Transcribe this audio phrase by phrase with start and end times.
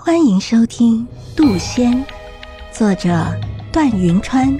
[0.00, 1.04] 欢迎收听
[1.36, 1.92] 《渡仙》，
[2.72, 3.26] 作者
[3.72, 4.56] 段云川，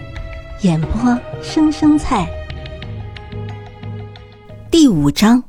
[0.63, 2.29] 演播生生菜。
[4.69, 5.45] 第五章，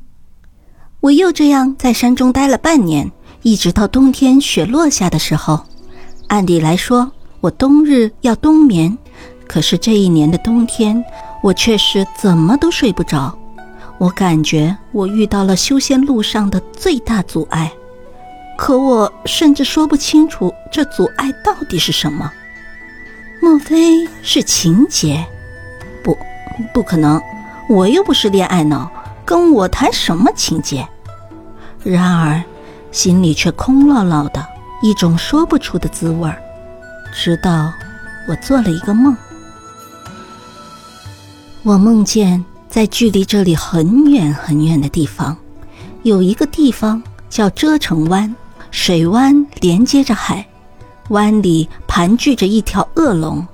[1.00, 3.10] 我又这样在山中待了半年，
[3.42, 5.60] 一直到冬天雪落下的时候。
[6.28, 7.10] 按理来说，
[7.40, 8.96] 我冬日要冬眠，
[9.48, 11.04] 可是这一年的冬天，
[11.42, 13.36] 我却是怎么都睡不着。
[13.98, 17.70] 我感觉我遇到了修仙路上的最大阻碍。
[18.60, 22.30] 可我甚至说不清楚这阻碍到底是什么？
[23.40, 25.24] 莫非是情节？
[26.04, 26.14] 不，
[26.70, 27.18] 不可能！
[27.70, 28.92] 我又不是恋爱脑，
[29.24, 30.86] 跟我谈什么情节？
[31.82, 32.42] 然而，
[32.92, 34.46] 心里却空落落的，
[34.82, 36.38] 一种说不出的滋味儿。
[37.14, 37.72] 直到
[38.28, 39.16] 我做了一个梦，
[41.62, 45.34] 我梦见在距离这里很远很远的地方，
[46.02, 48.36] 有一个地方叫遮城湾。
[48.70, 50.46] 水湾连接着海，
[51.08, 53.46] 湾里盘踞着一条恶龙。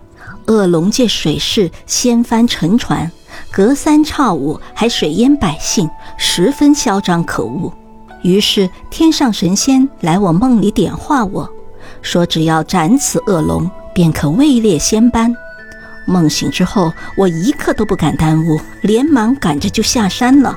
[0.46, 3.10] 恶龙借水势掀翻沉船，
[3.50, 7.72] 隔三差五还水淹百姓，十分嚣张可恶。
[8.22, 11.48] 于是天上神仙来我梦里点化我，
[12.02, 15.34] 说只要斩此恶龙，便可位列仙班。
[16.06, 20.56] 梦醒之后，我一刻都不敢耽误，连忙赶着就下山了。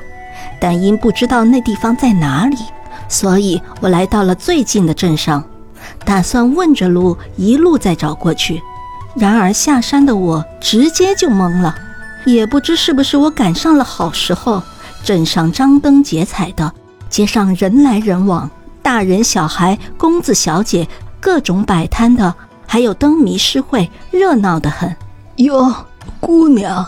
[0.60, 2.58] 但因不知道那地方在哪里。
[3.10, 5.44] 所以我来到了最近的镇上，
[6.06, 8.62] 打算问着路一路再找过去。
[9.16, 11.76] 然而下山的我直接就懵了，
[12.26, 14.64] 也不知是不是我赶上了好时候。
[15.04, 16.72] 镇上张灯结彩的，
[17.10, 18.50] 街上人来人往，
[18.82, 20.88] 大人小孩、公子小姐，
[21.20, 22.36] 各种摆摊的，
[22.68, 24.96] 还有灯谜诗会，热闹得很。
[25.38, 25.74] 哟，
[26.20, 26.86] 姑娘，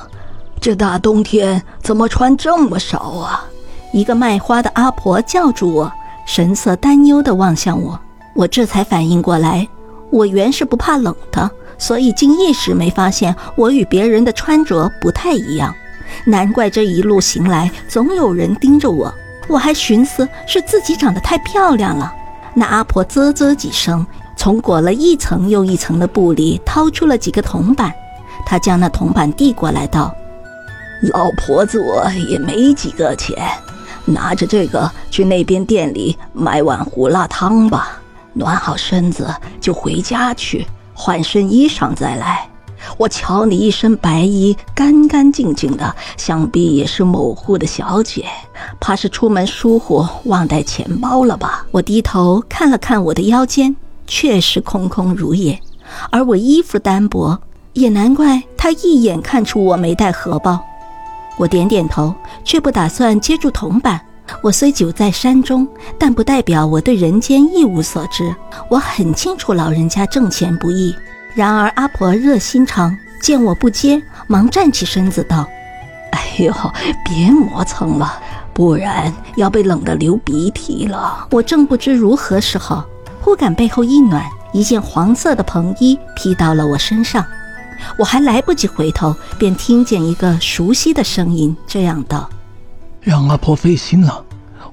[0.60, 3.46] 这大冬天怎么穿这么少啊？
[3.94, 5.92] 一个卖花的阿婆叫住我。
[6.26, 8.00] 神色担忧地望向我，
[8.34, 9.68] 我这才反应过来，
[10.10, 15.74] 我原是不怕冷的，所以竟一时没发现我与别人的穿着不太一样。
[16.26, 19.14] 难怪这一路行来总有人盯着我，
[19.48, 22.14] 我还寻思是自己长得太漂亮了。
[22.54, 24.06] 那阿婆啧啧几声，
[24.36, 27.94] 从裹了一层又一层的布里掏出了几个铜板，
[28.46, 30.14] 她将那铜板递过来道
[31.14, 33.36] ：“老婆子我也没几个钱。”
[34.06, 38.02] 拿着这个去那边店里买碗胡辣汤吧，
[38.34, 42.48] 暖好身子就回家去换身衣裳再来。
[42.98, 48.26] 我瞧你一身白衣，干干净净的，想必也是某户的小姐，
[48.80, 51.64] 怕是出门疏忽忘带钱包了吧？
[51.70, 53.76] 我低头看了看我的腰间，
[54.08, 55.60] 确实空空如也，
[56.10, 57.40] 而我衣服单薄，
[57.74, 60.60] 也难怪他一眼看出我没带荷包。
[61.38, 64.00] 我点点头，却不打算接住铜板。
[64.42, 68.34] 我虽久在山中，但不代表我对人间一无所知。
[68.70, 70.96] 我很清楚老人家挣钱不易。
[71.34, 75.48] 然而阿婆热心肠，见我不接，忙站起身子道
[76.12, 76.54] ：“哎呦，
[77.04, 78.22] 别磨蹭了，
[78.54, 82.86] 不然要被冷得流鼻涕了。”我正不知如何是好，
[83.22, 87.26] 忽感背后一暖，一件黄色的蓬衣披到了我身上。
[87.98, 92.30] 我还来不及回头，便听见一个熟悉的声音这样道
[93.02, 94.24] ：“让阿婆费心了。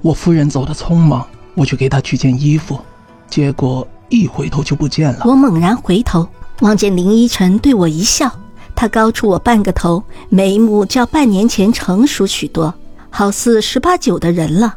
[0.00, 2.80] 我夫人走得匆忙，我去给她取件衣服，
[3.28, 6.28] 结果一回头就不见了。”我猛然回头，
[6.60, 8.32] 望见林依晨对我一笑，
[8.74, 12.72] 她高出我半个头，眉目较半年前成熟许多，
[13.10, 14.76] 好似十八九的人了。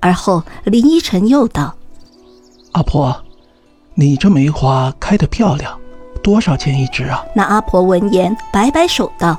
[0.00, 1.74] 而后林依晨又道
[2.72, 3.24] ：“阿婆，
[3.94, 5.78] 你这梅花开得漂亮。”
[6.26, 7.24] 多少钱一只啊？
[7.32, 9.38] 那阿婆闻言摆摆手道：“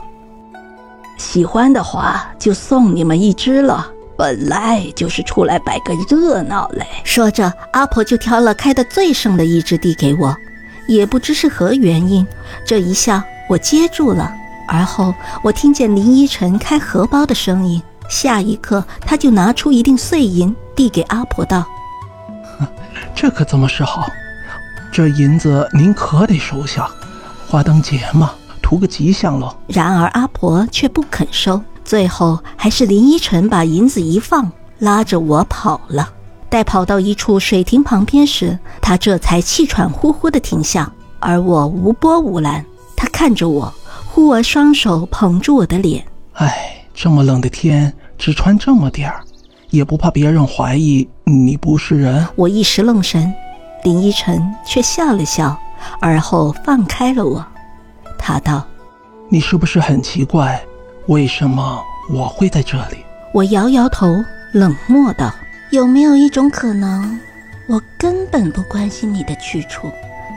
[1.19, 3.85] 喜欢的话就送你们一只了。
[4.15, 10.33] 本来就是出来摆个热闹嘞。”说着，阿婆就挑了开的最盛的一只递给我。
[10.87, 12.25] 也不知是何原因，
[12.65, 14.33] 这一下我接住了。
[14.65, 21.65] 而后我听见林依晨开荷包的声音，下一刻他就拿出一锭碎银递给阿婆道
[23.13, 24.07] ：“这可怎么是好？”
[24.97, 26.89] 这银子您可得收下，
[27.47, 28.31] 花灯节嘛，
[28.63, 29.55] 图个吉祥喽。
[29.67, 36.09] 然而阿婆却不肯收，最后还是林依晨把银子一放，拉着我跑了。
[36.49, 42.65] 待跑到一处水亭旁边时，他这才气喘呼呼地停下，而我无波无澜。
[42.95, 43.71] 他看着我，
[44.07, 46.03] 忽而双手捧住我的脸。
[46.33, 49.21] 哎，这么冷的天，只穿这么点儿，
[49.69, 52.25] 也不怕别人怀疑你不是人？
[52.35, 53.31] 我一时愣神。
[53.87, 55.57] 林依晨却笑了笑，
[56.01, 57.45] 而后放开了我。
[58.19, 58.61] 他道
[59.31, 60.61] ：“你是不是很奇怪，
[61.05, 61.81] 为什么
[62.11, 62.97] 我会在这里？”
[63.33, 65.31] 我摇摇头，冷漠道
[65.71, 67.17] ：“有没有一种可能，
[67.69, 69.89] 我根本不关心你的去处。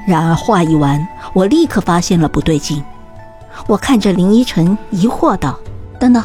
[0.07, 2.81] 然而话一完，我立刻发现了不对劲。
[3.67, 5.59] 我看着林依晨，疑惑道
[5.99, 6.25] ：“等等，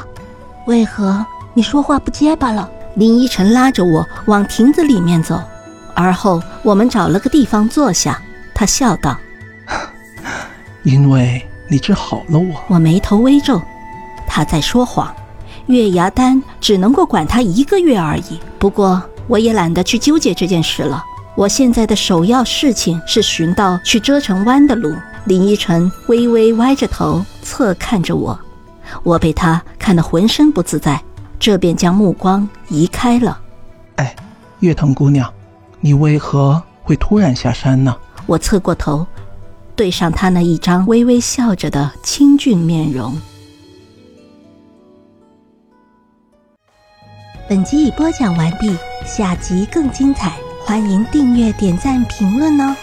[0.68, 1.25] 为何
[1.56, 5.42] 你说话不结巴了？”林依晨拉着我往亭子里面走，
[5.95, 8.21] 而后我们找了个地方坐下。
[8.53, 9.18] 他笑道
[10.83, 13.62] ：“因为你治好了我。”我眉头微皱，
[14.27, 15.13] 他在说谎。
[15.68, 18.39] 月牙丹只能够管他一个月而已。
[18.59, 21.03] 不过我也懒得去纠结这件事了。
[21.36, 24.95] 我现在的首要事情是寻到去遮城湾的路。
[25.25, 28.39] 林依晨微微歪着头侧看着我，
[29.01, 31.01] 我被他看得浑身不自在。
[31.39, 33.38] 这便将目光移开了。
[33.95, 34.15] 哎，
[34.59, 35.30] 月藤姑娘，
[35.86, 37.96] 你为何会突然下山呢？
[38.26, 39.06] 我侧过头，
[39.76, 43.16] 对上他那一张微微笑着的清俊面容。
[47.48, 50.36] 本集已播讲完毕，下集更精彩，
[50.66, 52.76] 欢迎订阅、点赞、评论哦。